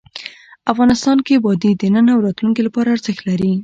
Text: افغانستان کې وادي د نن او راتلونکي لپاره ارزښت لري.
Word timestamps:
افغانستان 0.71 1.17
کې 1.25 1.41
وادي 1.45 1.71
د 1.77 1.83
نن 1.93 2.05
او 2.13 2.19
راتلونکي 2.27 2.61
لپاره 2.67 2.87
ارزښت 2.95 3.21
لري. 3.29 3.51